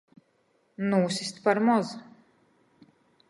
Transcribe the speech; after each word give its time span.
Nūsist 0.93 1.37
par 1.45 1.61
moz! 1.69 1.91